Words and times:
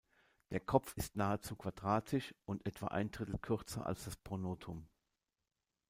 Der 0.49 0.59
Kopf 0.59 0.97
ist 0.97 1.15
nahezu 1.15 1.55
quadratisch 1.55 2.33
und 2.47 2.65
etwa 2.65 2.87
ein 2.87 3.11
Drittel 3.11 3.37
kürzer 3.37 3.85
als 3.85 4.05
das 4.05 4.17
Pronotum. 4.17 4.87